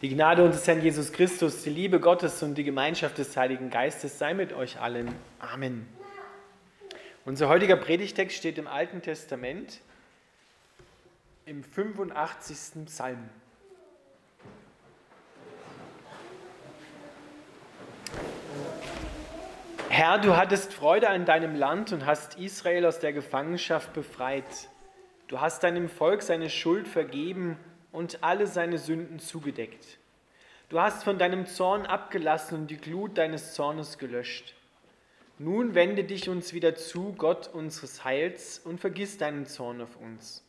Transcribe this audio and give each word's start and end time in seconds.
Die 0.00 0.10
Gnade 0.10 0.44
unseres 0.44 0.64
Herrn 0.68 0.80
Jesus 0.80 1.12
Christus, 1.12 1.64
die 1.64 1.70
Liebe 1.70 1.98
Gottes 1.98 2.40
und 2.44 2.54
die 2.54 2.62
Gemeinschaft 2.62 3.18
des 3.18 3.36
Heiligen 3.36 3.68
Geistes 3.68 4.16
sei 4.16 4.32
mit 4.32 4.52
euch 4.52 4.80
allen. 4.80 5.12
Amen. 5.40 5.88
Unser 7.24 7.48
heutiger 7.48 7.74
Predigtext 7.74 8.36
steht 8.36 8.58
im 8.58 8.68
Alten 8.68 9.02
Testament 9.02 9.80
im 11.46 11.64
85. 11.64 12.84
Psalm. 12.86 13.28
Herr, 19.88 20.18
du 20.18 20.36
hattest 20.36 20.72
Freude 20.72 21.08
an 21.08 21.24
deinem 21.24 21.56
Land 21.56 21.92
und 21.92 22.06
hast 22.06 22.38
Israel 22.38 22.86
aus 22.86 23.00
der 23.00 23.12
Gefangenschaft 23.12 23.92
befreit. 23.94 24.44
Du 25.26 25.40
hast 25.40 25.64
deinem 25.64 25.88
Volk 25.88 26.22
seine 26.22 26.50
Schuld 26.50 26.86
vergeben 26.86 27.58
und 27.92 28.22
alle 28.22 28.46
seine 28.46 28.78
Sünden 28.78 29.18
zugedeckt. 29.18 29.98
Du 30.68 30.80
hast 30.80 31.04
von 31.04 31.18
deinem 31.18 31.46
Zorn 31.46 31.86
abgelassen 31.86 32.58
und 32.58 32.70
die 32.70 32.76
Glut 32.76 33.16
deines 33.16 33.54
Zornes 33.54 33.98
gelöscht. 33.98 34.54
Nun 35.38 35.74
wende 35.74 36.04
dich 36.04 36.28
uns 36.28 36.52
wieder 36.52 36.74
zu, 36.74 37.14
Gott 37.16 37.48
unseres 37.48 38.04
Heils, 38.04 38.58
und 38.58 38.80
vergiss 38.80 39.18
deinen 39.18 39.46
Zorn 39.46 39.80
auf 39.80 39.96
uns. 39.96 40.44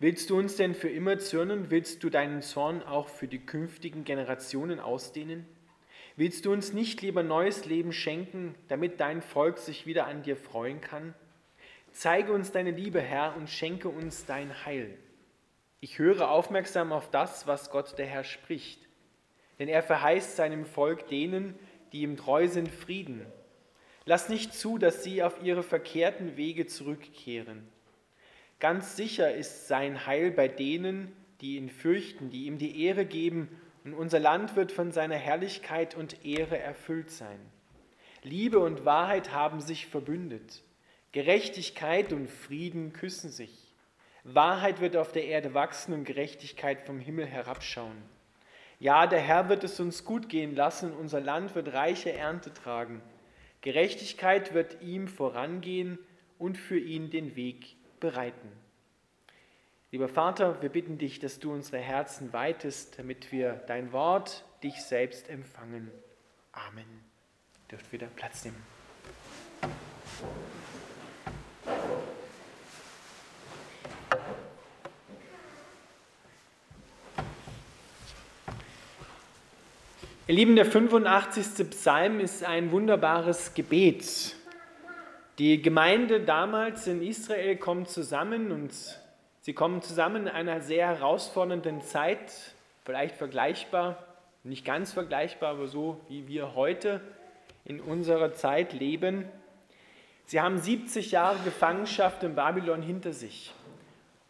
Willst 0.00 0.30
du 0.30 0.38
uns 0.38 0.56
denn 0.56 0.74
für 0.74 0.88
immer 0.88 1.18
zürnen? 1.18 1.70
Willst 1.70 2.02
du 2.02 2.10
deinen 2.10 2.42
Zorn 2.42 2.82
auch 2.82 3.08
für 3.08 3.28
die 3.28 3.44
künftigen 3.44 4.04
Generationen 4.04 4.80
ausdehnen? 4.80 5.46
Willst 6.16 6.46
du 6.46 6.52
uns 6.52 6.72
nicht 6.72 7.02
lieber 7.02 7.22
neues 7.22 7.64
Leben 7.64 7.92
schenken, 7.92 8.54
damit 8.68 8.98
dein 8.98 9.22
Volk 9.22 9.58
sich 9.58 9.86
wieder 9.86 10.06
an 10.06 10.22
dir 10.22 10.36
freuen 10.36 10.80
kann? 10.80 11.14
Zeige 11.92 12.32
uns 12.32 12.50
deine 12.50 12.72
Liebe, 12.72 13.00
Herr, 13.00 13.36
und 13.36 13.48
schenke 13.48 13.88
uns 13.88 14.26
dein 14.26 14.64
Heil. 14.64 14.96
Ich 15.84 15.98
höre 15.98 16.30
aufmerksam 16.30 16.92
auf 16.92 17.10
das, 17.10 17.46
was 17.46 17.68
Gott 17.68 17.98
der 17.98 18.06
Herr 18.06 18.24
spricht. 18.24 18.80
Denn 19.58 19.68
er 19.68 19.82
verheißt 19.82 20.34
seinem 20.34 20.64
Volk 20.64 21.08
denen, 21.08 21.58
die 21.92 22.00
ihm 22.00 22.16
treu 22.16 22.48
sind, 22.48 22.70
Frieden. 22.70 23.26
Lass 24.06 24.30
nicht 24.30 24.54
zu, 24.54 24.78
dass 24.78 25.04
sie 25.04 25.22
auf 25.22 25.42
ihre 25.42 25.62
verkehrten 25.62 26.38
Wege 26.38 26.64
zurückkehren. 26.64 27.68
Ganz 28.60 28.96
sicher 28.96 29.34
ist 29.34 29.68
sein 29.68 30.06
Heil 30.06 30.30
bei 30.30 30.48
denen, 30.48 31.14
die 31.42 31.56
ihn 31.58 31.68
fürchten, 31.68 32.30
die 32.30 32.46
ihm 32.46 32.56
die 32.56 32.82
Ehre 32.82 33.04
geben, 33.04 33.50
und 33.84 33.92
unser 33.92 34.20
Land 34.20 34.56
wird 34.56 34.72
von 34.72 34.90
seiner 34.90 35.16
Herrlichkeit 35.16 35.94
und 35.94 36.24
Ehre 36.24 36.58
erfüllt 36.58 37.10
sein. 37.10 37.40
Liebe 38.22 38.58
und 38.58 38.86
Wahrheit 38.86 39.32
haben 39.32 39.60
sich 39.60 39.86
verbündet. 39.86 40.62
Gerechtigkeit 41.12 42.14
und 42.14 42.30
Frieden 42.30 42.94
küssen 42.94 43.28
sich. 43.28 43.63
Wahrheit 44.24 44.80
wird 44.80 44.96
auf 44.96 45.12
der 45.12 45.26
Erde 45.26 45.52
wachsen 45.52 45.92
und 45.92 46.04
Gerechtigkeit 46.04 46.80
vom 46.82 46.98
Himmel 46.98 47.26
herabschauen. 47.26 48.02
Ja, 48.80 49.06
der 49.06 49.20
Herr 49.20 49.48
wird 49.48 49.64
es 49.64 49.78
uns 49.80 50.04
gut 50.04 50.28
gehen 50.28 50.56
lassen, 50.56 50.92
unser 50.92 51.20
Land 51.20 51.54
wird 51.54 51.72
reiche 51.74 52.12
Ernte 52.12 52.52
tragen. 52.52 53.02
Gerechtigkeit 53.60 54.54
wird 54.54 54.80
ihm 54.82 55.08
vorangehen 55.08 55.98
und 56.38 56.58
für 56.58 56.78
ihn 56.78 57.10
den 57.10 57.36
Weg 57.36 57.76
bereiten. 58.00 58.48
Lieber 59.90 60.08
Vater, 60.08 60.60
wir 60.60 60.70
bitten 60.70 60.98
dich, 60.98 61.20
dass 61.20 61.38
du 61.38 61.52
unsere 61.52 61.78
Herzen 61.78 62.32
weitest, 62.32 62.98
damit 62.98 63.30
wir 63.30 63.62
dein 63.68 63.92
Wort, 63.92 64.44
dich 64.62 64.82
selbst 64.82 65.28
empfangen. 65.28 65.90
Amen. 66.50 67.04
Dürft 67.70 67.92
wieder 67.92 68.08
Platz 68.08 68.44
nehmen. 68.44 68.62
Ihr 80.26 80.36
Lieben, 80.36 80.56
der 80.56 80.64
85. 80.64 81.68
Psalm 81.68 82.18
ist 82.18 82.44
ein 82.44 82.70
wunderbares 82.70 83.52
Gebet. 83.52 84.34
Die 85.36 85.60
Gemeinde 85.60 86.20
damals 86.20 86.86
in 86.86 87.02
Israel 87.02 87.58
kommt 87.58 87.90
zusammen 87.90 88.50
und 88.50 88.72
sie 89.42 89.52
kommen 89.52 89.82
zusammen 89.82 90.22
in 90.22 90.28
einer 90.28 90.62
sehr 90.62 90.86
herausfordernden 90.86 91.82
Zeit, 91.82 92.32
vielleicht 92.86 93.18
vergleichbar, 93.18 94.02
nicht 94.44 94.64
ganz 94.64 94.94
vergleichbar, 94.94 95.50
aber 95.50 95.66
so 95.66 96.00
wie 96.08 96.26
wir 96.26 96.54
heute 96.54 97.02
in 97.66 97.78
unserer 97.78 98.32
Zeit 98.32 98.72
leben. 98.72 99.26
Sie 100.24 100.40
haben 100.40 100.56
70 100.56 101.10
Jahre 101.10 101.36
Gefangenschaft 101.44 102.22
in 102.22 102.34
Babylon 102.34 102.80
hinter 102.80 103.12
sich 103.12 103.52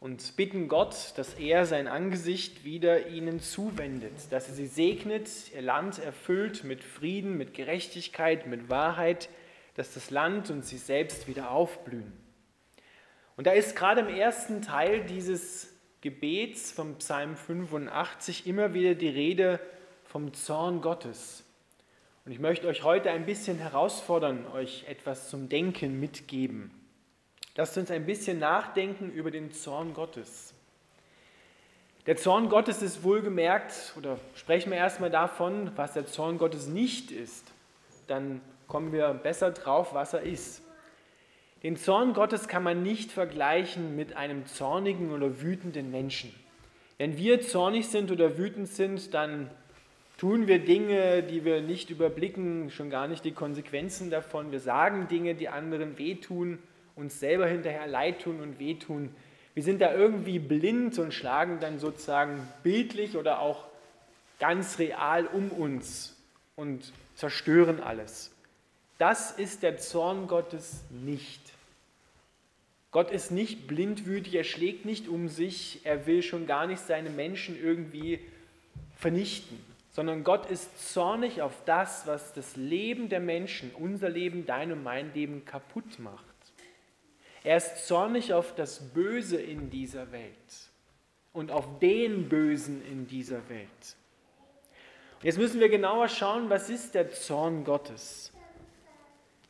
und 0.04 0.37
bitten 0.37 0.69
Gott, 0.69 1.15
dass 1.16 1.32
er 1.32 1.65
sein 1.65 1.88
Angesicht 1.88 2.62
wieder 2.62 3.09
ihnen 3.09 3.41
zuwendet, 3.41 4.12
dass 4.28 4.48
er 4.48 4.54
sie 4.54 4.66
segnet, 4.66 5.31
ihr 5.54 5.62
Land 5.62 5.98
erfüllt 5.98 6.62
mit 6.62 6.84
Frieden, 6.84 7.38
mit 7.38 7.54
Gerechtigkeit, 7.54 8.47
mit 8.47 8.69
Wahrheit, 8.69 9.31
dass 9.76 9.94
das 9.94 10.10
Land 10.10 10.50
und 10.50 10.62
sie 10.62 10.76
selbst 10.76 11.26
wieder 11.26 11.50
aufblühen. 11.50 12.12
Und 13.38 13.47
da 13.47 13.53
ist 13.53 13.76
gerade 13.76 14.03
im 14.03 14.09
ersten 14.09 14.60
Teil 14.60 15.04
dieses 15.04 15.72
Gebets 16.03 16.71
vom 16.71 16.97
Psalm 16.97 17.34
85 17.34 18.47
immer 18.47 18.75
wieder 18.75 18.94
die 18.94 19.09
Rede 19.09 19.59
vom 20.04 20.34
Zorn 20.34 20.82
Gottes. 20.82 21.44
Und 22.26 22.32
ich 22.32 22.41
möchte 22.41 22.66
euch 22.66 22.82
heute 22.82 23.10
ein 23.10 23.25
bisschen 23.25 23.56
herausfordern, 23.56 24.47
euch 24.53 24.84
etwas 24.86 25.31
zum 25.31 25.48
Denken 25.48 25.98
mitgeben. 25.98 26.84
Lasst 27.56 27.78
uns 27.78 27.91
ein 27.92 28.04
bisschen 28.04 28.41
nachdenken 28.41 29.12
über 29.12 29.31
den 29.31 29.53
Zorn 29.53 29.94
Gottes. 29.94 30.54
Der 32.06 32.16
Zorn 32.16 32.48
Gottes 32.48 32.82
ist 32.82 33.04
wohlgemerkt, 33.04 33.94
oder 33.97 34.19
sprechen 34.34 34.72
wir 34.72 34.78
erstmal 34.78 35.10
davon, 35.10 35.70
was 35.76 35.92
der 35.92 36.06
Zorn 36.06 36.37
Gottes 36.38 36.66
nicht 36.66 37.12
ist. 37.12 37.47
Dann 38.09 38.41
kommen 38.66 38.92
wir 38.92 39.15
besser 39.15 39.53
drauf, 39.53 39.94
was 39.94 40.15
er 40.15 40.22
ist. 40.22 40.62
Den 41.62 41.76
Zorn 41.76 42.12
Gottes 42.12 42.48
kann 42.48 42.65
man 42.65 42.82
nicht 42.82 43.12
vergleichen 43.12 43.94
mit 43.94 44.16
einem 44.16 44.47
zornigen 44.47 45.12
oder 45.12 45.41
wütenden 45.41 45.92
Menschen. 45.92 46.34
Wenn 46.98 47.16
wir 47.16 47.41
zornig 47.41 47.88
sind 47.88 48.10
oder 48.10 48.36
wütend 48.36 48.66
sind, 48.66 49.15
dann 49.15 49.48
tun 50.19 50.48
wir 50.48 50.59
Dinge, 50.59 51.22
die 51.22 51.44
wir 51.44 51.62
nicht 51.62 51.91
überblicken, 51.91 52.71
schon 52.71 52.91
gar 52.91 53.06
nicht 53.06 53.25
die 53.25 53.32
Konsequenzen 53.32 54.10
davon. 54.10 54.50
Wir 54.50 54.60
sagen 54.60 55.06
Dinge, 55.06 55.36
die 55.36 55.48
anderen 55.48 55.98
wehtun 55.98 56.59
uns 56.97 57.21
selber 57.21 57.47
hinterher 57.47 57.87
leid 57.87 58.22
tun 58.22 58.41
und 58.41 58.59
wehtun. 58.59 59.15
Wir 59.55 59.62
sind 59.62 59.81
da 59.81 59.93
irgendwie 59.93 60.38
blind 60.38 60.99
und 60.99 61.12
schlagen 61.12 61.60
dann 61.60 61.78
sozusagen 61.78 62.47
bildlich 62.62 63.16
oder 63.16 63.41
auch 63.41 63.66
ganz 64.38 64.78
real 64.78 65.27
um 65.27 65.50
uns 65.50 66.16
und 66.56 66.93
zerstören 67.15 67.81
alles. 67.81 68.33
Das 68.99 69.33
ist 69.33 69.62
der 69.62 69.78
Zorn 69.78 70.28
Gottes 70.28 70.83
nicht. 70.91 71.41
Gott 72.91 73.10
ist 73.10 73.33
nicht 73.33 73.66
blindwütig, 73.66 74.34
er 74.34 74.44
schlägt 74.44 74.84
nicht 74.84 75.09
um 75.09 75.28
sich, 75.28 75.81
er 75.83 76.06
will 76.06 76.22
schon 76.22 76.47
gar 76.47 76.66
nicht 76.69 76.81
seine 76.81 77.10
Menschen 77.10 77.60
irgendwie 77.60 78.21
vernichten, 78.97 79.59
sondern 79.91 80.22
Gott 80.22 80.49
ist 80.49 80.93
zornig 80.93 81.43
auf 81.43 81.53
das, 81.65 82.06
was 82.06 82.33
das 82.34 82.54
Leben 82.54 83.09
der 83.09 83.19
Menschen, 83.19 83.72
unser 83.72 84.09
Leben, 84.09 84.47
dein 84.47 84.71
und 84.71 84.84
mein 84.84 85.12
Leben 85.12 85.44
kaputt 85.44 85.99
macht. 85.99 86.25
Er 87.44 87.59
ist 87.59 87.87
zornig 87.87 88.32
auf 88.32 88.55
das 88.55 88.81
Böse 88.81 89.37
in 89.37 89.69
dieser 89.71 90.10
Welt 90.12 90.71
und 91.34 91.50
auf 91.50 91.78
den 91.78 92.28
Bösen 92.28 92.82
in 92.91 93.06
dieser 93.06 93.49
Welt. 93.50 93.97
Jetzt 95.22 95.38
müssen 95.38 95.60
wir 95.60 95.69
genauer 95.69 96.09
schauen, 96.09 96.49
was 96.49 96.71
ist 96.71 96.94
der 96.94 97.12
Zorn 97.12 97.65
Gottes? 97.65 98.33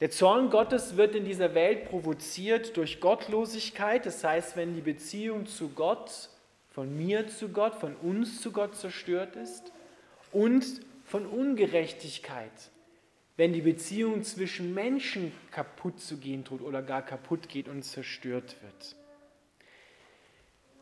Der 0.00 0.10
Zorn 0.10 0.50
Gottes 0.50 0.96
wird 0.96 1.14
in 1.14 1.24
dieser 1.24 1.54
Welt 1.54 1.88
provoziert 1.88 2.76
durch 2.76 3.00
Gottlosigkeit, 3.00 4.04
das 4.04 4.24
heißt, 4.24 4.56
wenn 4.56 4.74
die 4.74 4.80
Beziehung 4.80 5.46
zu 5.46 5.68
Gott, 5.68 6.30
von 6.70 6.96
mir 6.96 7.28
zu 7.28 7.48
Gott, 7.50 7.76
von 7.76 7.94
uns 7.96 8.40
zu 8.40 8.50
Gott 8.50 8.74
zerstört 8.74 9.36
ist, 9.36 9.72
und 10.32 10.64
von 11.04 11.26
Ungerechtigkeit, 11.26 12.50
wenn 13.36 13.52
die 13.52 13.62
Beziehung 13.62 14.22
zwischen 14.22 14.74
Menschen 14.74 15.32
kaputt 15.50 16.00
zu 16.00 16.18
gehen 16.18 16.44
droht 16.44 16.62
oder 16.62 16.82
gar 16.82 17.02
kaputt 17.02 17.48
geht 17.48 17.68
und 17.68 17.82
zerstört 17.82 18.56
wird. 18.62 18.96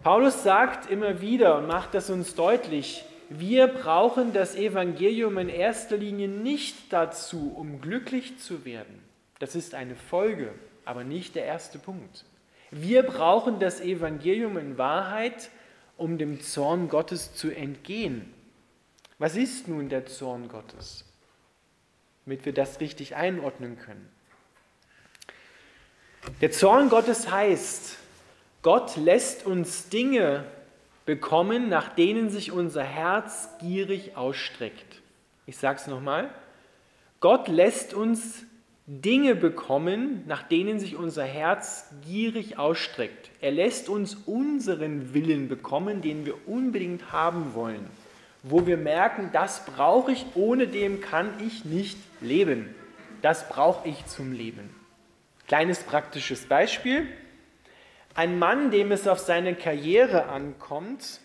Paulus 0.02 0.42
sagt 0.42 0.90
immer 0.90 1.20
wieder 1.20 1.56
und 1.58 1.66
macht 1.66 1.94
das 1.94 2.10
uns 2.10 2.34
deutlich, 2.34 3.04
wir 3.28 3.68
brauchen 3.68 4.34
das 4.34 4.56
Evangelium 4.56 5.38
in 5.38 5.48
erster 5.48 5.96
Linie 5.96 6.28
nicht 6.28 6.92
dazu, 6.92 7.54
um 7.56 7.80
glücklich 7.80 8.38
zu 8.38 8.64
werden. 8.64 9.02
Das 9.38 9.54
ist 9.54 9.74
eine 9.74 9.94
Folge, 9.94 10.52
aber 10.84 11.04
nicht 11.04 11.34
der 11.34 11.46
erste 11.46 11.78
Punkt. 11.78 12.26
Wir 12.70 13.02
brauchen 13.02 13.58
das 13.58 13.80
Evangelium 13.80 14.58
in 14.58 14.76
Wahrheit, 14.76 15.50
um 15.96 16.18
dem 16.18 16.40
Zorn 16.40 16.88
Gottes 16.88 17.34
zu 17.34 17.50
entgehen. 17.50 18.32
Was 19.18 19.36
ist 19.36 19.68
nun 19.68 19.88
der 19.88 20.06
Zorn 20.06 20.48
Gottes? 20.48 21.11
Damit 22.24 22.44
wir 22.44 22.52
das 22.52 22.80
richtig 22.80 23.16
einordnen 23.16 23.78
können. 23.78 24.08
Der 26.40 26.52
Zorn 26.52 26.88
Gottes 26.88 27.30
heißt, 27.30 27.98
Gott 28.62 28.96
lässt 28.96 29.44
uns 29.44 29.88
Dinge 29.88 30.44
bekommen, 31.04 31.68
nach 31.68 31.94
denen 31.94 32.30
sich 32.30 32.52
unser 32.52 32.84
Herz 32.84 33.48
gierig 33.60 34.16
ausstreckt. 34.16 35.02
Ich 35.46 35.56
sage 35.56 35.80
es 35.80 35.86
nochmal. 35.88 36.30
Gott 37.18 37.48
lässt 37.48 37.92
uns 37.92 38.44
Dinge 38.86 39.34
bekommen, 39.34 40.24
nach 40.26 40.42
denen 40.42 40.78
sich 40.78 40.96
unser 40.96 41.24
Herz 41.24 41.90
gierig 42.04 42.58
ausstreckt. 42.58 43.30
Er 43.40 43.52
lässt 43.52 43.88
uns 43.88 44.14
unseren 44.26 45.14
Willen 45.14 45.48
bekommen, 45.48 46.02
den 46.02 46.26
wir 46.26 46.48
unbedingt 46.48 47.12
haben 47.12 47.54
wollen, 47.54 47.86
wo 48.42 48.66
wir 48.66 48.76
merken, 48.76 49.30
das 49.32 49.64
brauche 49.64 50.12
ich, 50.12 50.26
ohne 50.34 50.66
dem 50.66 51.00
kann 51.00 51.34
ich 51.40 51.64
nicht 51.64 51.98
leben. 52.20 52.74
Das 53.22 53.48
brauche 53.48 53.88
ich 53.88 54.06
zum 54.06 54.32
Leben. 54.32 54.74
Kleines 55.46 55.82
praktisches 55.84 56.46
Beispiel. 56.46 57.06
Ein 58.14 58.38
Mann, 58.38 58.70
dem 58.70 58.92
es 58.92 59.06
auf 59.06 59.20
seine 59.20 59.54
Karriere 59.54 60.26
ankommt, 60.26 61.20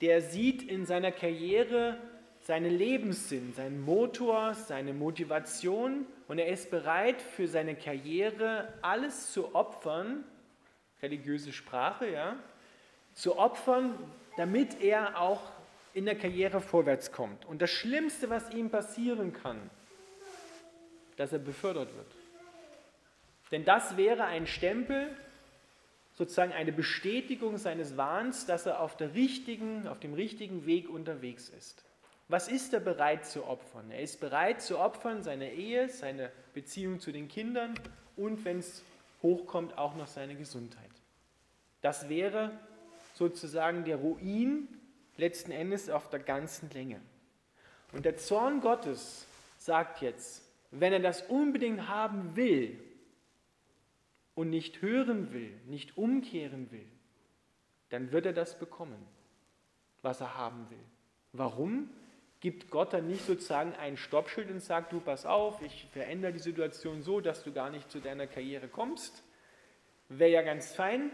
der 0.00 0.22
sieht 0.22 0.62
in 0.62 0.86
seiner 0.86 1.12
Karriere 1.12 1.98
seinen 2.46 2.78
Lebenssinn, 2.78 3.52
seinen 3.54 3.80
Motor, 3.84 4.54
seine 4.54 4.92
Motivation 4.92 6.06
und 6.28 6.38
er 6.38 6.46
ist 6.46 6.70
bereit 6.70 7.20
für 7.20 7.48
seine 7.48 7.74
Karriere 7.74 8.72
alles 8.82 9.32
zu 9.32 9.54
opfern, 9.54 10.24
religiöse 11.02 11.52
Sprache, 11.52 12.08
ja, 12.08 12.36
zu 13.14 13.36
opfern, 13.36 13.94
damit 14.36 14.80
er 14.80 15.20
auch 15.20 15.40
in 15.96 16.04
der 16.04 16.14
Karriere 16.14 16.60
vorwärts 16.60 17.10
kommt. 17.10 17.46
Und 17.46 17.62
das 17.62 17.70
Schlimmste, 17.70 18.28
was 18.28 18.50
ihm 18.50 18.68
passieren 18.68 19.32
kann, 19.32 19.70
dass 21.16 21.32
er 21.32 21.38
befördert 21.38 21.88
wird. 21.96 22.14
Denn 23.50 23.64
das 23.64 23.96
wäre 23.96 24.24
ein 24.24 24.46
Stempel, 24.46 25.08
sozusagen 26.12 26.52
eine 26.52 26.72
Bestätigung 26.72 27.56
seines 27.56 27.96
Wahns, 27.96 28.44
dass 28.44 28.66
er 28.66 28.80
auf, 28.80 28.98
der 28.98 29.14
richtigen, 29.14 29.88
auf 29.88 29.98
dem 29.98 30.12
richtigen 30.12 30.66
Weg 30.66 30.90
unterwegs 30.90 31.48
ist. 31.48 31.82
Was 32.28 32.48
ist 32.48 32.74
er 32.74 32.80
bereit 32.80 33.24
zu 33.24 33.46
opfern? 33.46 33.90
Er 33.90 34.00
ist 34.00 34.20
bereit 34.20 34.60
zu 34.60 34.78
opfern 34.78 35.22
seine 35.22 35.50
Ehe, 35.54 35.88
seine 35.88 36.30
Beziehung 36.52 37.00
zu 37.00 37.10
den 37.10 37.28
Kindern 37.28 37.72
und, 38.16 38.44
wenn 38.44 38.58
es 38.58 38.82
hochkommt, 39.22 39.78
auch 39.78 39.96
noch 39.96 40.08
seine 40.08 40.34
Gesundheit. 40.34 40.90
Das 41.80 42.10
wäre 42.10 42.50
sozusagen 43.14 43.84
der 43.84 43.96
Ruin 43.96 44.68
letzten 45.18 45.52
Endes 45.52 45.88
auf 45.88 46.08
der 46.08 46.20
ganzen 46.20 46.70
Länge. 46.70 47.00
Und 47.92 48.04
der 48.04 48.16
Zorn 48.16 48.60
Gottes 48.60 49.26
sagt 49.58 50.02
jetzt, 50.02 50.42
wenn 50.70 50.92
er 50.92 51.00
das 51.00 51.22
unbedingt 51.22 51.88
haben 51.88 52.36
will 52.36 52.78
und 54.34 54.50
nicht 54.50 54.82
hören 54.82 55.32
will, 55.32 55.52
nicht 55.66 55.96
umkehren 55.96 56.70
will, 56.70 56.86
dann 57.88 58.12
wird 58.12 58.26
er 58.26 58.32
das 58.32 58.58
bekommen, 58.58 59.06
was 60.02 60.20
er 60.20 60.36
haben 60.36 60.68
will. 60.70 60.84
Warum? 61.32 61.90
gibt 62.40 62.70
Gott 62.70 62.92
dann 62.92 63.08
nicht 63.08 63.26
sozusagen 63.26 63.74
ein 63.74 63.96
Stoppschild 63.96 64.50
und 64.50 64.60
sagt, 64.60 64.92
du 64.92 65.00
pass 65.00 65.26
auf, 65.26 65.62
ich 65.62 65.88
verändere 65.92 66.32
die 66.32 66.38
Situation 66.38 67.02
so, 67.02 67.20
dass 67.20 67.42
du 67.42 67.52
gar 67.52 67.70
nicht 67.70 67.90
zu 67.90 68.00
deiner 68.00 68.26
Karriere 68.26 68.68
kommst. 68.68 69.22
Wäre 70.08 70.30
ja 70.30 70.42
ganz 70.42 70.74
fein. 70.74 71.10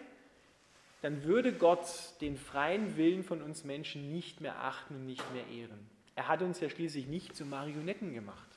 Dann 1.02 1.25
würde 1.25 1.52
Gott 1.52 1.84
den 2.20 2.37
freien 2.37 2.96
Willen 2.96 3.25
von 3.25 3.43
uns 3.43 3.64
Menschen 3.64 4.12
nicht 4.12 4.40
mehr 4.40 4.62
achten 4.62 4.94
und 4.94 5.06
nicht 5.06 5.25
mehr 5.32 5.46
ehren. 5.49 5.90
Er 6.14 6.28
hat 6.28 6.43
uns 6.43 6.60
ja 6.60 6.70
schließlich 6.70 7.06
nicht 7.06 7.37
zu 7.37 7.44
Marionetten 7.44 8.14
gemacht, 8.14 8.49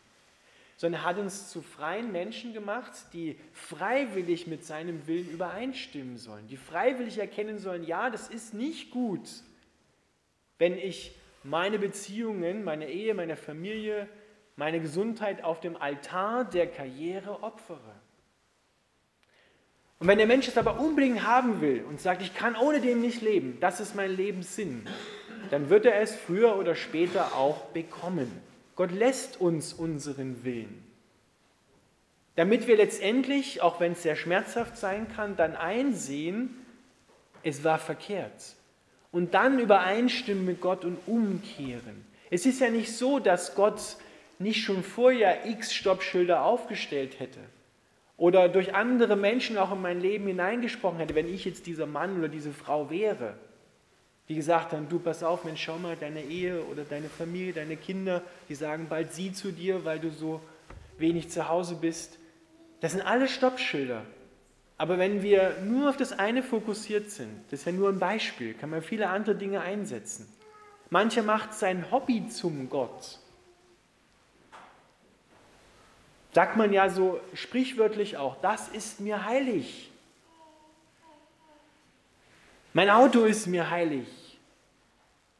sondern 0.77 1.01
er 1.01 1.05
hat 1.05 1.17
uns 1.17 1.49
zu 1.49 1.61
freien 1.61 2.11
Menschen 2.11 2.53
gemacht, 2.53 2.91
die 3.13 3.37
freiwillig 3.53 4.45
mit 4.45 4.63
seinem 4.63 5.07
Willen 5.07 5.29
übereinstimmen 5.29 6.17
sollen, 6.17 6.47
die 6.47 6.57
freiwillig 6.57 7.17
erkennen 7.17 7.57
sollen, 7.57 7.83
ja, 7.83 8.09
das 8.09 8.29
ist 8.29 8.53
nicht 8.53 8.91
gut, 8.91 9.27
wenn 10.59 10.77
ich 10.77 11.15
meine 11.43 11.79
Beziehungen, 11.79 12.63
meine 12.63 12.89
Ehe, 12.89 13.13
meine 13.13 13.37
Familie, 13.37 14.07
meine 14.55 14.79
Gesundheit 14.79 15.43
auf 15.43 15.59
dem 15.59 15.77
Altar 15.77 16.45
der 16.45 16.67
Karriere 16.67 17.43
opfere. 17.43 17.95
Und 19.99 20.07
wenn 20.07 20.17
der 20.17 20.27
Mensch 20.27 20.47
es 20.47 20.57
aber 20.57 20.79
unbedingt 20.79 21.25
haben 21.25 21.61
will 21.61 21.83
und 21.87 22.01
sagt, 22.01 22.21
ich 22.21 22.35
kann 22.35 22.55
ohne 22.55 22.81
dem 22.81 22.99
nicht 22.99 23.21
leben, 23.21 23.57
das 23.61 23.79
ist 23.79 23.95
mein 23.95 24.15
Lebenssinn, 24.15 24.85
dann 25.51 25.69
wird 25.69 25.85
er 25.85 26.01
es 26.01 26.15
früher 26.15 26.57
oder 26.57 26.75
später 26.75 27.35
auch 27.35 27.65
bekommen. 27.67 28.29
Gott 28.75 28.91
lässt 28.91 29.39
uns 29.39 29.73
unseren 29.73 30.43
Willen. 30.43 30.83
Damit 32.35 32.67
wir 32.67 32.75
letztendlich, 32.75 33.61
auch 33.61 33.79
wenn 33.79 33.93
es 33.93 34.03
sehr 34.03 34.17
schmerzhaft 34.17 34.77
sein 34.77 35.07
kann, 35.15 35.37
dann 35.37 35.55
einsehen, 35.55 36.49
es 37.43 37.63
war 37.63 37.79
verkehrt 37.79 38.55
und 39.11 39.33
dann 39.33 39.59
übereinstimmen 39.59 40.43
mit 40.43 40.59
Gott 40.59 40.83
und 40.83 40.97
umkehren. 41.05 42.05
Es 42.29 42.45
ist 42.45 42.59
ja 42.59 42.69
nicht 42.69 42.91
so, 42.91 43.19
dass 43.19 43.55
Gott 43.55 43.79
nicht 44.39 44.61
schon 44.61 44.83
vorher 44.83 45.45
x 45.45 45.73
Stoppschilder 45.73 46.43
aufgestellt 46.43 47.19
hätte 47.19 47.39
oder 48.17 48.47
durch 48.47 48.73
andere 48.73 49.15
Menschen 49.15 49.57
auch 49.57 49.71
in 49.73 49.81
mein 49.81 49.99
Leben 49.99 50.27
hineingesprochen 50.27 50.99
hätte, 50.99 51.15
wenn 51.15 51.27
ich 51.27 51.45
jetzt 51.45 51.67
dieser 51.67 51.85
Mann 51.85 52.17
oder 52.17 52.29
diese 52.29 52.51
Frau 52.51 52.89
wäre. 52.89 53.35
Die 54.29 54.35
gesagt 54.35 54.71
haben, 54.71 54.89
du 54.89 54.99
pass 54.99 55.21
auf, 55.21 55.43
Mensch, 55.43 55.61
schau 55.61 55.77
mal, 55.77 55.95
deine 55.95 56.23
Ehe 56.23 56.63
oder 56.63 56.83
deine 56.83 57.09
Familie, 57.09 57.53
deine 57.53 57.75
Kinder, 57.75 58.23
die 58.49 58.55
sagen 58.55 58.87
bald 58.89 59.13
sie 59.13 59.33
zu 59.33 59.51
dir, 59.51 59.85
weil 59.85 59.99
du 59.99 60.09
so 60.09 60.41
wenig 60.97 61.29
zu 61.29 61.47
Hause 61.47 61.75
bist. 61.75 62.17
Das 62.79 62.93
sind 62.93 63.01
alle 63.01 63.27
Stoppschilder. 63.27 64.03
Aber 64.77 64.97
wenn 64.97 65.21
wir 65.21 65.57
nur 65.63 65.89
auf 65.89 65.97
das 65.97 66.11
eine 66.11 66.43
fokussiert 66.43 67.09
sind, 67.09 67.29
das 67.49 67.61
ist 67.61 67.65
ja 67.65 67.71
nur 67.71 67.89
ein 67.89 67.99
Beispiel, 67.99 68.53
kann 68.53 68.69
man 68.69 68.81
viele 68.81 69.09
andere 69.09 69.35
Dinge 69.35 69.61
einsetzen. 69.61 70.27
Mancher 70.89 71.23
macht 71.23 71.53
sein 71.53 71.91
Hobby 71.91 72.27
zum 72.27 72.69
Gott. 72.69 73.19
Sagt 76.35 76.57
man 76.57 76.73
ja 76.73 76.89
so 76.89 77.21
sprichwörtlich 77.33 78.17
auch, 78.17 78.35
das 78.41 78.67
ist 78.67 78.99
mir 78.99 79.25
heilig. 79.25 79.89
Mein 82.73 82.89
Auto 82.89 83.23
ist 83.23 83.47
mir 83.47 83.69
heilig. 83.69 84.37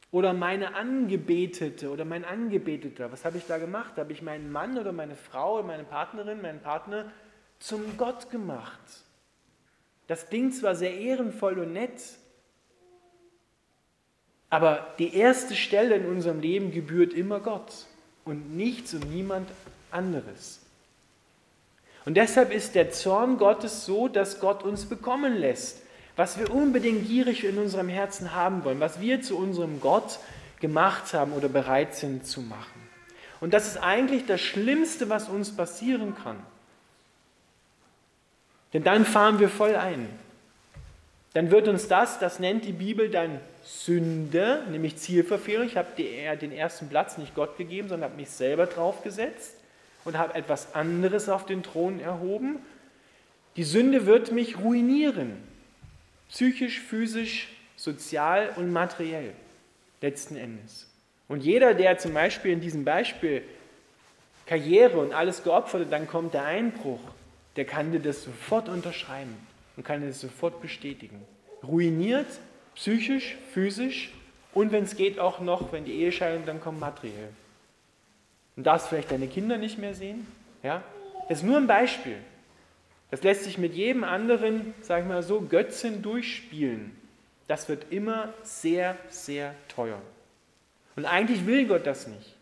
Oder 0.10 0.32
meine 0.32 0.74
Angebetete 0.74 1.90
oder 1.90 2.06
mein 2.06 2.24
Angebeteter. 2.24 3.12
Was 3.12 3.26
habe 3.26 3.38
ich 3.38 3.46
da 3.46 3.58
gemacht? 3.58 3.98
Habe 3.98 4.14
ich 4.14 4.22
meinen 4.22 4.50
Mann 4.54 4.78
oder 4.78 4.94
meine 4.94 5.18
Frau 5.18 5.56
oder 5.56 5.68
meine 5.68 5.84
Partnerin, 5.84 6.42
meinen 6.42 6.62
Partner 6.62 7.12
zum 7.60 7.98
Gott 7.98 8.30
gemacht? 8.30 8.80
Das 10.08 10.30
klingt 10.30 10.56
zwar 10.56 10.76
sehr 10.76 10.98
ehrenvoll 10.98 11.60
und 11.60 11.74
nett, 11.74 12.02
aber 14.50 14.96
die 14.98 15.14
erste 15.14 15.56
Stelle 15.56 15.96
in 15.96 16.06
unserem 16.06 16.40
Leben 16.40 16.72
gebührt 16.72 17.12
immer 17.12 17.42
Gott 17.42 17.86
und 18.24 18.56
nichts 18.56 18.94
und 18.94 19.10
niemand 19.12 19.50
anderes. 19.92 20.65
Und 22.06 22.16
deshalb 22.16 22.54
ist 22.54 22.76
der 22.76 22.92
Zorn 22.92 23.38
Gottes 23.38 23.86
so, 23.86 24.08
dass 24.08 24.40
Gott 24.40 24.64
uns 24.64 24.86
bekommen 24.86 25.36
lässt, 25.36 25.82
was 26.16 26.40
wir 26.40 26.54
unbedingt 26.54 27.08
gierig 27.08 27.44
in 27.44 27.58
unserem 27.58 27.90
Herzen 27.90 28.34
haben 28.34 28.64
wollen, 28.64 28.80
was 28.80 29.02
wir 29.02 29.22
zu 29.22 29.38
unserem 29.38 29.82
Gott 29.82 30.20
gemacht 30.60 31.14
haben 31.14 31.34
oder 31.34 31.50
bereit 31.50 31.96
sind 31.96 32.26
zu 32.26 32.42
machen. 32.42 32.82
Und 33.42 33.54
das 33.54 33.68
ist 33.68 33.78
eigentlich 33.78 34.26
das 34.26 34.40
Schlimmste, 34.40 35.10
was 35.10 35.28
uns 35.28 35.56
passieren 35.56 36.16
kann. 36.24 36.38
Denn 38.72 38.84
dann 38.84 39.06
fahren 39.06 39.40
wir 39.40 39.50
voll 39.50 39.76
ein. 39.76 40.08
Dann 41.34 41.52
wird 41.52 41.68
uns 41.68 41.88
das, 41.88 42.20
das 42.20 42.40
nennt 42.40 42.66
die 42.66 42.72
Bibel 42.72 43.10
dann 43.10 43.40
Sünde, 43.64 44.64
nämlich 44.70 44.98
Zielverfehlung. 44.98 45.66
Ich 45.66 45.76
habe 45.76 45.90
den 45.96 46.52
ersten 46.52 46.88
Platz 46.88 47.18
nicht 47.18 47.36
Gott 47.36 47.58
gegeben, 47.58 47.90
sondern 47.90 48.12
habe 48.12 48.22
mich 48.22 48.30
selber 48.30 48.68
draufgesetzt 48.68 49.56
und 50.06 50.18
habe 50.18 50.36
etwas 50.36 50.74
anderes 50.74 51.28
auf 51.28 51.46
den 51.46 51.64
Thron 51.64 52.00
erhoben. 52.00 52.60
Die 53.58 53.64
Sünde 53.64 54.06
wird 54.06 54.32
mich 54.32 54.60
ruinieren, 54.60 55.34
psychisch, 56.30 56.80
physisch, 56.80 57.50
sozial 57.76 58.52
und 58.56 58.72
materiell, 58.72 59.34
letzten 60.02 60.38
Endes. 60.38 60.90
Und 61.28 61.44
jeder, 61.44 61.74
der 61.74 61.98
zum 61.98 62.14
Beispiel 62.14 62.52
in 62.52 62.62
diesem 62.62 62.86
Beispiel 62.86 63.42
Karriere 64.46 65.00
und 65.00 65.14
alles 65.14 65.44
geopfert 65.44 65.82
hat, 65.82 65.92
dann 65.92 66.08
kommt 66.08 66.34
der 66.34 66.46
Einbruch, 66.46 67.00
der 67.56 67.66
kann 67.66 67.92
dir 67.92 68.00
das 68.00 68.24
sofort 68.24 68.70
unterschreiben 68.70 69.36
und 69.76 69.84
kann 69.84 70.02
dir 70.02 70.08
das 70.08 70.22
sofort 70.22 70.62
bestätigen. 70.62 71.22
Ruiniert, 71.64 72.28
psychisch, 72.76 73.38
physisch 73.52 74.12
und 74.54 74.72
wenn 74.72 74.84
es 74.84 74.96
geht 74.96 75.20
auch 75.20 75.40
noch, 75.40 75.72
wenn 75.72 75.86
die 75.86 75.94
Ehescheidung 75.94 76.46
dann 76.46 76.62
kommt, 76.62 76.80
materiell. 76.80 77.30
Und 78.56 78.66
darfst 78.66 78.88
vielleicht 78.88 79.12
deine 79.12 79.28
Kinder 79.28 79.58
nicht 79.58 79.78
mehr 79.78 79.94
sehen. 79.94 80.28
Ja? 80.64 80.84
Das 81.28 81.40
ist 81.40 81.44
nur 81.44 81.58
ein 81.58 81.68
Beispiel. 81.68 82.18
Das 83.12 83.24
lässt 83.24 83.44
sich 83.44 83.58
mit 83.58 83.74
jedem 83.74 84.04
anderen, 84.04 84.74
sag 84.82 85.02
ich 85.02 85.08
mal 85.08 85.24
so, 85.24 85.42
Götzen 85.42 86.02
durchspielen. 86.02 86.96
Das 87.48 87.70
wird 87.70 87.92
immer 87.92 88.34
sehr, 88.44 88.98
sehr 89.10 89.56
teuer. 89.68 90.02
Und 90.96 91.06
eigentlich 91.06 91.46
will 91.46 91.68
Gott 91.68 91.86
das 91.86 92.08
nicht. 92.08 92.36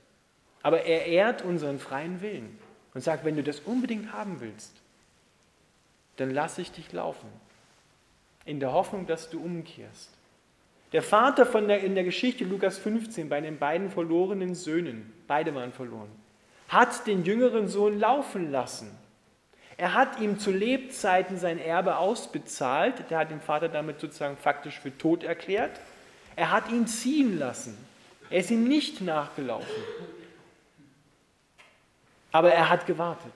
Aber 0.62 0.84
er 0.84 1.06
ehrt 1.06 1.42
unseren 1.42 1.80
freien 1.80 2.22
Willen 2.22 2.58
und 2.94 3.02
sagt, 3.02 3.26
wenn 3.26 3.36
du 3.36 3.44
das 3.44 3.60
unbedingt 3.60 4.14
haben 4.14 4.40
willst, 4.40 4.74
dann 6.18 6.32
lasse 6.32 6.62
ich 6.62 6.72
dich 6.72 6.92
laufen, 6.94 7.28
in 8.46 8.60
der 8.60 8.72
Hoffnung, 8.72 9.08
dass 9.08 9.30
du 9.30 9.44
umkehrst. 9.44 10.10
Der 10.94 11.02
Vater 11.02 11.46
von 11.46 11.68
der, 11.68 11.82
in 11.82 11.96
der 11.96 12.04
Geschichte 12.04 12.46
Lukas 12.46 12.78
15 12.78 13.28
bei 13.28 13.42
den 13.42 13.58
beiden 13.58 13.90
verlorenen 13.90 14.54
Söhnen, 14.54 15.12
beide 15.28 15.54
waren 15.56 15.74
verloren, 15.74 16.10
hat 16.70 17.08
den 17.08 17.26
jüngeren 17.26 17.68
Sohn 17.68 18.00
laufen 18.00 18.52
lassen. 18.52 18.96
Er 19.76 19.96
hat 19.96 20.20
ihm 20.20 20.38
zu 20.38 20.52
Lebzeiten 20.52 21.38
sein 21.38 21.58
Erbe 21.58 21.98
ausbezahlt. 21.98 23.10
Der 23.10 23.18
hat 23.18 23.32
den 23.32 23.42
Vater 23.42 23.70
damit 23.70 24.00
sozusagen 24.00 24.38
faktisch 24.38 24.80
für 24.80 24.96
tot 24.96 25.24
erklärt. 25.24 25.80
Er 26.36 26.52
hat 26.52 26.70
ihn 26.70 26.86
ziehen 26.86 27.40
lassen. 27.40 27.76
Er 28.30 28.40
ist 28.40 28.52
ihm 28.52 28.68
nicht 28.68 29.02
nachgelaufen. 29.02 29.68
Aber 32.32 32.52
er 32.52 32.70
hat 32.70 32.86
gewartet. 32.86 33.34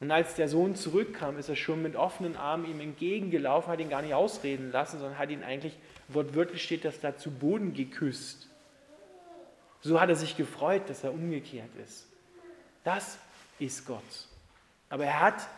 Und 0.00 0.10
als 0.10 0.34
der 0.34 0.48
Sohn 0.48 0.74
zurückkam, 0.74 1.38
ist 1.38 1.48
er 1.48 1.56
schon 1.56 1.80
mit 1.80 1.94
offenen 1.94 2.36
Armen 2.36 2.68
ihm 2.68 2.80
entgegengelaufen, 2.80 3.70
hat 3.70 3.78
ihn 3.78 3.88
gar 3.88 4.02
nicht 4.02 4.14
ausreden 4.14 4.72
lassen, 4.72 4.98
sondern 4.98 5.18
hat 5.18 5.30
ihn 5.30 5.44
eigentlich, 5.44 5.74
wortwörtlich 6.14 6.62
steht 6.62 6.84
das 6.84 7.00
da, 7.00 7.16
zu 7.16 7.30
Boden 7.30 7.74
geküsst. 7.74 8.48
So 9.80 10.00
hat 10.00 10.08
er 10.08 10.16
sich 10.16 10.36
gefreut, 10.36 10.88
dass 10.88 11.04
er 11.04 11.12
umgekehrt 11.12 11.70
ist. 11.84 12.06
Das 12.84 13.18
ist 13.58 13.86
Gott. 13.86 14.02
Aber 14.88 15.04
er 15.04 15.20
hat 15.20 15.48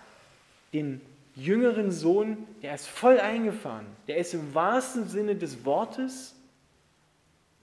den 0.72 1.00
jüngeren 1.36 1.90
Sohn, 1.90 2.46
der 2.62 2.74
ist 2.74 2.86
voll 2.86 3.18
eingefahren. 3.20 3.86
Der 4.08 4.16
ist 4.16 4.34
im 4.34 4.54
wahrsten 4.54 5.08
Sinne 5.08 5.36
des 5.36 5.64
Wortes 5.64 6.34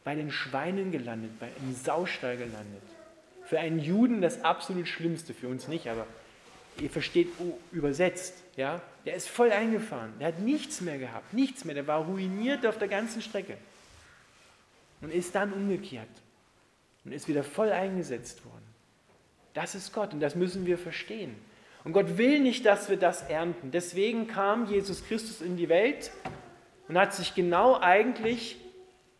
bei 0.04 0.16
den 0.16 0.32
Schweinen 0.32 0.92
gelandet, 0.92 1.40
bei 1.40 1.48
einem 1.48 1.76
Saustall 1.76 2.38
gelandet. 2.38 2.84
Für 3.46 3.60
einen 3.60 3.80
Juden 3.80 4.22
das 4.22 4.44
absolut 4.44 4.88
Schlimmste, 4.88 5.34
für 5.34 5.48
uns 5.48 5.68
nicht, 5.68 5.88
aber 5.88 6.06
ihr 6.80 6.90
versteht 6.90 7.30
oh, 7.40 7.58
übersetzt, 7.72 8.36
ja, 8.56 8.82
der 9.06 9.16
ist 9.16 9.30
voll 9.30 9.52
eingefahren. 9.52 10.14
Der 10.20 10.28
hat 10.28 10.40
nichts 10.40 10.82
mehr 10.82 10.98
gehabt, 10.98 11.34
nichts 11.34 11.66
mehr. 11.66 11.76
Der 11.76 11.88
war 11.88 12.06
ruiniert 12.06 12.66
auf 12.66 12.78
der 12.78 12.88
ganzen 12.88 13.22
Strecke 13.22 13.58
und 15.02 15.12
ist 15.12 15.34
dann 15.36 15.54
umgekehrt 15.54 16.10
und 17.04 17.12
ist 17.12 17.28
wieder 17.28 17.44
voll 17.44 17.72
eingesetzt 17.72 18.46
worden. 18.46 18.66
Das 19.54 19.76
ist 19.76 19.94
Gott 19.94 20.14
und 20.14 20.20
das 20.20 20.36
müssen 20.36 20.66
wir 20.66 20.78
verstehen. 20.78 21.36
Und 21.84 21.94
Gott 21.94 22.18
will 22.18 22.40
nicht, 22.40 22.66
dass 22.66 22.90
wir 22.90 22.98
das 22.98 23.24
ernten. 23.24 23.72
Deswegen 23.72 24.28
kam 24.28 24.68
Jesus 24.68 25.04
Christus 25.06 25.42
in 25.42 25.58
die 25.58 25.68
Welt 25.68 26.12
und 26.88 26.98
hat 26.98 27.14
sich 27.14 27.34
genau 27.34 27.80
eigentlich 27.80 28.58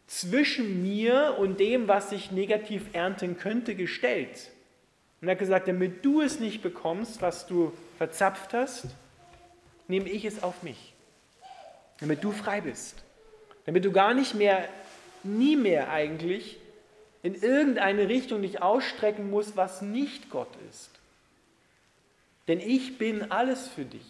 zwischen 0.06 0.84
mir 0.84 1.38
und 1.40 1.60
dem, 1.60 1.88
was 1.88 2.12
ich 2.12 2.32
negativ 2.32 2.94
ernten 2.94 3.38
könnte, 3.38 3.76
gestellt. 3.76 4.52
Und 5.22 5.28
er 5.28 5.34
hat 5.34 5.40
gesagt, 5.40 5.68
damit 5.68 6.04
du 6.04 6.22
es 6.22 6.40
nicht 6.40 6.64
bekommst, 6.64 7.22
was 7.22 7.46
du 7.46 7.72
verzapft 7.98 8.54
hast, 8.54 8.88
nehme 9.88 10.10
ich 10.10 10.26
es 10.26 10.42
auf 10.42 10.64
mich. 10.64 10.94
Damit 12.00 12.24
du 12.24 12.32
frei 12.32 12.62
bist. 12.62 13.04
Damit 13.66 13.86
du 13.86 13.92
gar 13.92 14.16
nicht 14.16 14.34
mehr, 14.34 14.68
nie 15.24 15.56
mehr 15.56 15.92
eigentlich, 15.92 16.58
in 17.22 17.36
irgendeine 17.36 18.08
Richtung 18.08 18.42
dich 18.42 18.64
ausstrecken 18.64 19.30
musst, 19.30 19.56
was 19.56 19.84
nicht 19.84 20.32
Gott 20.32 20.50
ist. 20.72 20.90
Denn 22.48 22.60
ich 22.60 22.98
bin 22.98 23.32
alles 23.32 23.68
für 23.68 23.86
dich, 23.86 24.08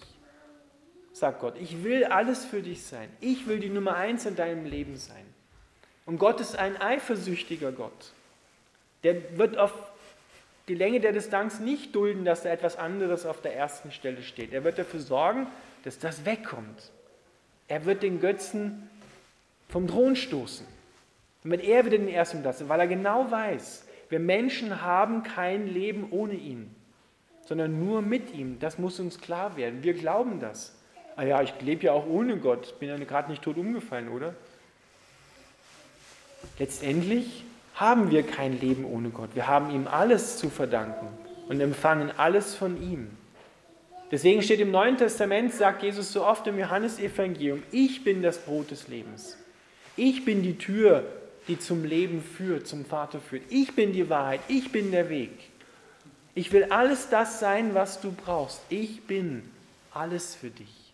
sagt 1.11 1.41
Gott. 1.41 1.55
Ich 1.59 1.83
will 1.83 2.05
alles 2.05 2.45
für 2.45 2.61
dich 2.61 2.83
sein. 2.83 3.09
Ich 3.19 3.47
will 3.47 3.59
die 3.59 3.69
Nummer 3.69 3.97
eins 3.97 4.25
in 4.25 4.37
deinem 4.37 4.65
Leben 4.65 4.95
sein. 4.95 5.25
Und 6.05 6.17
Gott 6.17 6.39
ist 6.39 6.55
ein 6.55 6.77
eifersüchtiger 6.77 7.73
Gott. 7.73 8.13
Der 9.03 9.37
wird 9.37 9.57
auf 9.57 9.73
die 10.71 10.77
Länge 10.77 11.01
der 11.01 11.11
Distanz 11.11 11.59
nicht 11.59 11.93
dulden, 11.93 12.23
dass 12.23 12.43
da 12.43 12.49
etwas 12.49 12.77
anderes 12.77 13.25
auf 13.25 13.41
der 13.41 13.53
ersten 13.53 13.91
Stelle 13.91 14.23
steht. 14.23 14.53
Er 14.53 14.63
wird 14.63 14.79
dafür 14.79 15.01
sorgen, 15.01 15.47
dass 15.83 15.99
das 15.99 16.23
wegkommt. 16.23 16.91
Er 17.67 17.83
wird 17.83 18.03
den 18.03 18.21
Götzen 18.21 18.89
vom 19.67 19.85
Thron 19.85 20.15
stoßen. 20.15 20.65
Wenn 21.43 21.59
er 21.59 21.85
wieder 21.85 21.97
den 21.97 22.07
ersten 22.07 22.41
Platz, 22.41 22.63
weil 22.65 22.79
er 22.79 22.87
genau 22.87 23.29
weiß, 23.29 23.85
wir 24.07 24.21
Menschen 24.21 24.81
haben 24.81 25.23
kein 25.23 25.67
Leben 25.67 26.07
ohne 26.11 26.35
ihn, 26.35 26.73
sondern 27.45 27.77
nur 27.85 28.01
mit 28.01 28.33
ihm. 28.33 28.57
Das 28.59 28.77
muss 28.77 28.97
uns 29.01 29.19
klar 29.19 29.57
werden. 29.57 29.83
Wir 29.83 29.93
glauben 29.93 30.39
das. 30.39 30.73
Ah 31.17 31.23
ja, 31.23 31.41
ich 31.41 31.53
lebe 31.59 31.87
ja 31.87 31.91
auch 31.91 32.07
ohne 32.07 32.37
Gott. 32.37 32.79
Bin 32.79 32.87
ja 32.87 32.95
gerade 32.95 33.29
nicht 33.29 33.41
tot 33.41 33.57
umgefallen, 33.57 34.07
oder? 34.07 34.35
Letztendlich 36.59 37.43
haben 37.81 38.11
wir 38.11 38.21
kein 38.21 38.59
Leben 38.59 38.85
ohne 38.85 39.09
Gott. 39.09 39.31
Wir 39.33 39.47
haben 39.47 39.71
ihm 39.71 39.87
alles 39.87 40.37
zu 40.37 40.51
verdanken 40.51 41.07
und 41.49 41.59
empfangen 41.59 42.11
alles 42.15 42.53
von 42.53 42.79
ihm. 42.79 43.09
Deswegen 44.11 44.43
steht 44.43 44.59
im 44.59 44.69
Neuen 44.69 44.97
Testament, 44.97 45.51
sagt 45.51 45.81
Jesus 45.81 46.13
so 46.13 46.23
oft 46.23 46.45
im 46.45 46.59
Johannesevangelium, 46.59 47.63
ich 47.71 48.03
bin 48.03 48.21
das 48.21 48.37
Brot 48.37 48.69
des 48.69 48.87
Lebens. 48.87 49.35
Ich 49.97 50.25
bin 50.25 50.43
die 50.43 50.59
Tür, 50.59 51.05
die 51.47 51.57
zum 51.57 51.83
Leben 51.83 52.21
führt, 52.21 52.67
zum 52.67 52.85
Vater 52.85 53.19
führt. 53.19 53.43
Ich 53.49 53.73
bin 53.73 53.93
die 53.93 54.11
Wahrheit, 54.11 54.41
ich 54.47 54.71
bin 54.71 54.91
der 54.91 55.09
Weg. 55.09 55.31
Ich 56.35 56.51
will 56.51 56.65
alles 56.65 57.09
das 57.09 57.39
sein, 57.39 57.73
was 57.73 57.99
du 57.99 58.11
brauchst. 58.11 58.61
Ich 58.69 59.01
bin 59.07 59.41
alles 59.91 60.35
für 60.35 60.51
dich. 60.51 60.93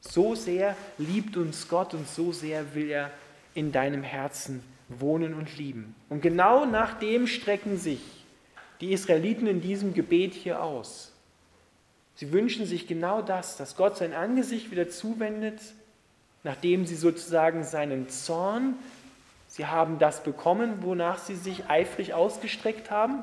So 0.00 0.34
sehr 0.34 0.74
liebt 0.96 1.36
uns 1.36 1.68
Gott 1.68 1.92
und 1.92 2.08
so 2.08 2.32
sehr 2.32 2.74
will 2.74 2.88
er 2.88 3.10
in 3.54 3.70
deinem 3.70 4.02
Herzen 4.02 4.62
wohnen 4.88 5.34
und 5.34 5.56
lieben. 5.56 5.94
Und 6.08 6.20
genau 6.20 6.64
nach 6.64 6.98
dem 6.98 7.26
strecken 7.26 7.76
sich 7.76 8.00
die 8.80 8.92
Israeliten 8.92 9.46
in 9.46 9.60
diesem 9.60 9.94
Gebet 9.94 10.34
hier 10.34 10.62
aus. 10.62 11.12
Sie 12.14 12.32
wünschen 12.32 12.66
sich 12.66 12.86
genau 12.86 13.20
das, 13.22 13.56
dass 13.56 13.76
Gott 13.76 13.96
sein 13.96 14.14
Angesicht 14.14 14.70
wieder 14.70 14.88
zuwendet, 14.88 15.60
nachdem 16.44 16.86
sie 16.86 16.94
sozusagen 16.94 17.64
seinen 17.64 18.08
Zorn, 18.08 18.74
sie 19.48 19.66
haben 19.66 19.98
das 19.98 20.22
bekommen, 20.22 20.82
wonach 20.82 21.18
sie 21.18 21.36
sich 21.36 21.68
eifrig 21.68 22.14
ausgestreckt 22.14 22.90
haben. 22.90 23.22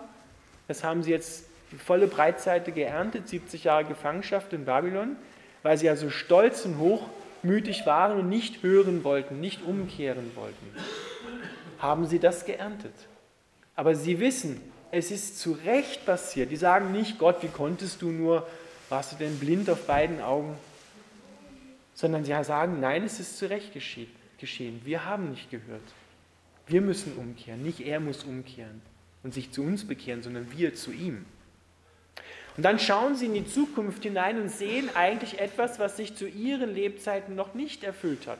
Das 0.67 0.83
haben 0.83 1.03
sie 1.03 1.11
jetzt 1.11 1.45
die 1.71 1.77
volle 1.77 2.07
Breitseite 2.07 2.71
geerntet, 2.71 3.27
70 3.27 3.63
Jahre 3.63 3.85
Gefangenschaft 3.85 4.53
in 4.53 4.65
Babylon, 4.65 5.15
weil 5.63 5.77
sie 5.77 5.85
ja 5.85 5.95
so 5.95 6.09
stolz 6.09 6.65
und 6.65 6.77
hochmütig 6.77 7.85
waren 7.85 8.19
und 8.19 8.29
nicht 8.29 8.61
hören 8.63 9.03
wollten, 9.03 9.39
nicht 9.39 9.63
umkehren 9.63 10.31
wollten 10.35 10.75
haben 11.83 12.07
sie 12.07 12.17
das 12.17 12.45
geerntet. 12.45 12.93
Aber 13.75 13.93
sie 13.93 14.19
wissen, 14.19 14.61
es 14.89 15.11
ist 15.11 15.37
zu 15.39 15.51
Recht 15.51 16.05
passiert. 16.05 16.49
Die 16.49 16.55
sagen 16.55 16.93
nicht, 16.93 17.19
Gott, 17.19 17.43
wie 17.43 17.49
konntest 17.49 18.01
du 18.01 18.09
nur, 18.09 18.47
warst 18.87 19.11
du 19.11 19.15
denn 19.17 19.37
blind 19.37 19.69
auf 19.69 19.85
beiden 19.85 20.21
Augen? 20.21 20.55
Sondern 21.93 22.23
sie 22.23 22.33
sagen, 22.43 22.79
nein, 22.79 23.03
es 23.03 23.19
ist 23.19 23.37
zu 23.37 23.49
Recht 23.49 23.73
geschehen. 23.73 24.81
Wir 24.85 25.05
haben 25.05 25.31
nicht 25.31 25.51
gehört. 25.51 25.81
Wir 26.67 26.79
müssen 26.79 27.17
umkehren. 27.17 27.61
Nicht 27.61 27.81
er 27.81 27.99
muss 27.99 28.23
umkehren 28.23 28.81
und 29.21 29.33
sich 29.33 29.51
zu 29.51 29.61
uns 29.61 29.85
bekehren, 29.85 30.23
sondern 30.23 30.57
wir 30.57 30.75
zu 30.75 30.93
ihm. 30.93 31.25
Und 32.55 32.63
dann 32.63 32.79
schauen 32.79 33.15
sie 33.15 33.25
in 33.25 33.33
die 33.33 33.45
Zukunft 33.45 34.03
hinein 34.03 34.39
und 34.39 34.49
sehen 34.49 34.89
eigentlich 34.95 35.39
etwas, 35.39 35.79
was 35.79 35.97
sich 35.97 36.15
zu 36.15 36.27
ihren 36.29 36.73
Lebzeiten 36.73 37.35
noch 37.35 37.55
nicht 37.55 37.83
erfüllt 37.83 38.25
hat 38.25 38.39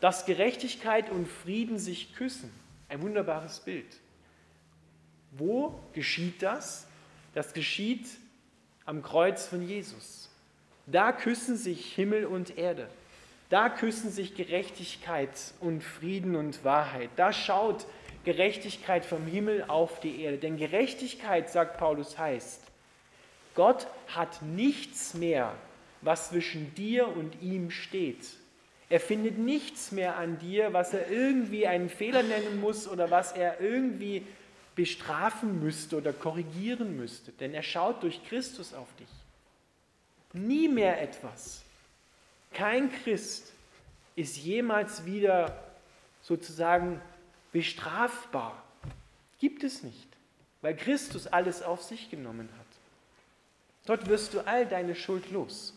dass 0.00 0.26
Gerechtigkeit 0.26 1.10
und 1.10 1.26
Frieden 1.26 1.78
sich 1.78 2.14
küssen. 2.14 2.52
Ein 2.88 3.02
wunderbares 3.02 3.60
Bild. 3.60 3.98
Wo 5.32 5.78
geschieht 5.92 6.42
das? 6.42 6.86
Das 7.34 7.52
geschieht 7.52 8.06
am 8.86 9.02
Kreuz 9.02 9.46
von 9.46 9.66
Jesus. 9.66 10.30
Da 10.86 11.12
küssen 11.12 11.56
sich 11.56 11.94
Himmel 11.94 12.24
und 12.24 12.56
Erde. 12.56 12.88
Da 13.50 13.68
küssen 13.68 14.10
sich 14.10 14.34
Gerechtigkeit 14.34 15.30
und 15.60 15.82
Frieden 15.82 16.36
und 16.36 16.64
Wahrheit. 16.64 17.10
Da 17.16 17.32
schaut 17.32 17.86
Gerechtigkeit 18.24 19.04
vom 19.04 19.26
Himmel 19.26 19.64
auf 19.68 20.00
die 20.00 20.22
Erde. 20.22 20.38
Denn 20.38 20.56
Gerechtigkeit, 20.56 21.50
sagt 21.50 21.78
Paulus, 21.78 22.18
heißt, 22.18 22.62
Gott 23.54 23.86
hat 24.08 24.42
nichts 24.42 25.14
mehr, 25.14 25.54
was 26.00 26.28
zwischen 26.28 26.74
dir 26.74 27.08
und 27.08 27.42
ihm 27.42 27.70
steht. 27.70 28.26
Er 28.90 29.00
findet 29.00 29.38
nichts 29.38 29.92
mehr 29.92 30.16
an 30.16 30.38
dir, 30.38 30.72
was 30.72 30.94
er 30.94 31.10
irgendwie 31.10 31.66
einen 31.66 31.90
Fehler 31.90 32.22
nennen 32.22 32.60
muss 32.60 32.88
oder 32.88 33.10
was 33.10 33.32
er 33.32 33.60
irgendwie 33.60 34.26
bestrafen 34.74 35.60
müsste 35.60 35.96
oder 35.96 36.12
korrigieren 36.12 36.96
müsste. 36.96 37.32
Denn 37.32 37.52
er 37.52 37.62
schaut 37.62 38.02
durch 38.02 38.24
Christus 38.24 38.72
auf 38.72 38.88
dich. 38.98 39.08
Nie 40.32 40.68
mehr 40.68 41.02
etwas. 41.02 41.62
Kein 42.52 42.90
Christ 42.90 43.52
ist 44.16 44.36
jemals 44.36 45.04
wieder 45.04 45.62
sozusagen 46.22 47.00
bestrafbar. 47.52 48.62
Gibt 49.38 49.64
es 49.64 49.82
nicht, 49.82 50.08
weil 50.62 50.76
Christus 50.76 51.26
alles 51.26 51.62
auf 51.62 51.82
sich 51.82 52.10
genommen 52.10 52.48
hat. 52.58 52.66
Dort 53.86 54.08
wirst 54.08 54.34
du 54.34 54.40
all 54.40 54.66
deine 54.66 54.94
Schuld 54.94 55.30
los. 55.30 55.74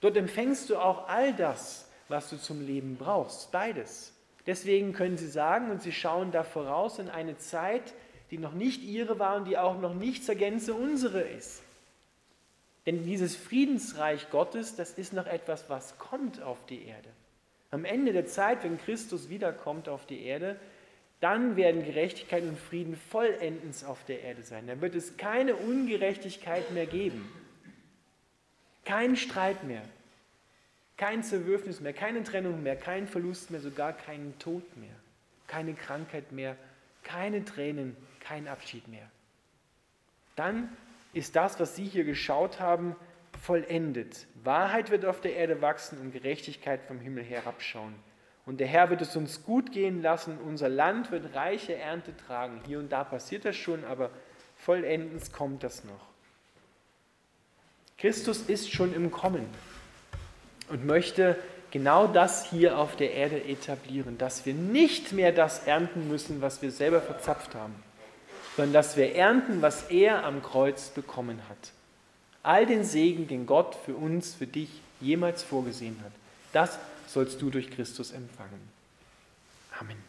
Dort 0.00 0.16
empfängst 0.16 0.70
du 0.70 0.76
auch 0.76 1.08
all 1.08 1.34
das, 1.34 1.87
was 2.08 2.30
du 2.30 2.36
zum 2.38 2.64
Leben 2.66 2.96
brauchst. 2.96 3.50
Beides. 3.52 4.12
Deswegen 4.46 4.92
können 4.92 5.18
sie 5.18 5.28
sagen, 5.28 5.70
und 5.70 5.82
sie 5.82 5.92
schauen 5.92 6.32
da 6.32 6.42
voraus 6.42 6.98
in 6.98 7.08
eine 7.08 7.36
Zeit, 7.36 7.94
die 8.30 8.38
noch 8.38 8.54
nicht 8.54 8.82
ihre 8.82 9.18
war 9.18 9.36
und 9.36 9.46
die 9.46 9.58
auch 9.58 9.78
noch 9.78 9.94
nicht 9.94 10.24
zur 10.24 10.34
Gänze 10.34 10.74
unsere 10.74 11.20
ist. 11.20 11.62
Denn 12.86 13.04
dieses 13.04 13.36
Friedensreich 13.36 14.30
Gottes, 14.30 14.74
das 14.74 14.92
ist 14.92 15.12
noch 15.12 15.26
etwas, 15.26 15.68
was 15.68 15.98
kommt 15.98 16.42
auf 16.42 16.64
die 16.66 16.86
Erde. 16.86 17.10
Am 17.70 17.84
Ende 17.84 18.14
der 18.14 18.26
Zeit, 18.26 18.64
wenn 18.64 18.80
Christus 18.80 19.28
wiederkommt 19.28 19.90
auf 19.90 20.06
die 20.06 20.22
Erde, 20.22 20.58
dann 21.20 21.56
werden 21.56 21.84
Gerechtigkeit 21.84 22.44
und 22.44 22.58
Frieden 22.58 22.96
vollendens 22.96 23.84
auf 23.84 24.04
der 24.04 24.22
Erde 24.22 24.42
sein. 24.42 24.66
Dann 24.66 24.80
wird 24.80 24.94
es 24.94 25.16
keine 25.16 25.56
Ungerechtigkeit 25.56 26.70
mehr 26.70 26.86
geben. 26.86 27.30
Kein 28.84 29.16
Streit 29.16 29.64
mehr. 29.64 29.82
Kein 30.98 31.22
Zerwürfnis 31.22 31.80
mehr, 31.80 31.92
keine 31.92 32.24
Trennung 32.24 32.62
mehr, 32.62 32.74
kein 32.74 33.06
Verlust 33.06 33.52
mehr, 33.52 33.60
sogar 33.60 33.92
keinen 33.92 34.36
Tod 34.40 34.76
mehr. 34.76 34.94
Keine 35.46 35.74
Krankheit 35.74 36.32
mehr, 36.32 36.56
keine 37.04 37.44
Tränen, 37.44 37.96
kein 38.20 38.48
Abschied 38.48 38.86
mehr. 38.88 39.08
Dann 40.34 40.68
ist 41.14 41.36
das, 41.36 41.58
was 41.60 41.76
Sie 41.76 41.84
hier 41.84 42.04
geschaut 42.04 42.58
haben, 42.58 42.96
vollendet. 43.40 44.26
Wahrheit 44.42 44.90
wird 44.90 45.04
auf 45.04 45.20
der 45.20 45.36
Erde 45.36 45.62
wachsen 45.62 46.00
und 46.00 46.12
Gerechtigkeit 46.12 46.82
vom 46.82 46.98
Himmel 46.98 47.22
herabschauen. 47.22 47.94
Und 48.44 48.58
der 48.58 48.66
Herr 48.66 48.90
wird 48.90 49.00
es 49.00 49.14
uns 49.14 49.44
gut 49.44 49.70
gehen 49.70 50.02
lassen. 50.02 50.36
Unser 50.38 50.68
Land 50.68 51.12
wird 51.12 51.34
reiche 51.36 51.76
Ernte 51.76 52.16
tragen. 52.16 52.60
Hier 52.66 52.80
und 52.80 52.90
da 52.90 53.04
passiert 53.04 53.44
das 53.44 53.54
schon, 53.54 53.84
aber 53.84 54.10
vollendens 54.56 55.30
kommt 55.30 55.62
das 55.62 55.84
noch. 55.84 56.08
Christus 57.98 58.42
ist 58.42 58.72
schon 58.72 58.92
im 58.94 59.12
Kommen 59.12 59.46
und 60.70 60.86
möchte 60.86 61.36
genau 61.70 62.06
das 62.06 62.50
hier 62.50 62.78
auf 62.78 62.96
der 62.96 63.12
Erde 63.12 63.42
etablieren, 63.44 64.18
dass 64.18 64.46
wir 64.46 64.54
nicht 64.54 65.12
mehr 65.12 65.32
das 65.32 65.66
ernten 65.66 66.08
müssen, 66.08 66.40
was 66.40 66.62
wir 66.62 66.70
selber 66.70 67.00
verzapft 67.00 67.54
haben, 67.54 67.74
sondern 68.56 68.72
dass 68.72 68.96
wir 68.96 69.14
ernten, 69.14 69.62
was 69.62 69.84
er 69.90 70.24
am 70.24 70.42
Kreuz 70.42 70.88
bekommen 70.90 71.40
hat. 71.48 71.72
All 72.42 72.66
den 72.66 72.84
Segen, 72.84 73.28
den 73.28 73.46
Gott 73.46 73.76
für 73.84 73.94
uns, 73.94 74.34
für 74.34 74.46
dich 74.46 74.70
jemals 75.00 75.42
vorgesehen 75.42 75.98
hat, 76.04 76.12
das 76.52 76.78
sollst 77.06 77.42
du 77.42 77.50
durch 77.50 77.70
Christus 77.70 78.12
empfangen. 78.12 78.60
Amen. 79.78 80.07